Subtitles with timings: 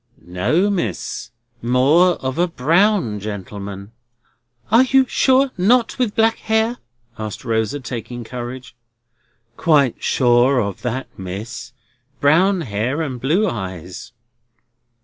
[0.25, 1.29] "No, Miss,
[1.61, 3.91] more of a brown gentleman."
[4.71, 6.79] "You are sure not with black hair?"
[7.19, 8.75] asked Rosa, taking courage.
[9.57, 11.73] "Quite sure of that, Miss.
[12.19, 14.11] Brown hair and blue eyes."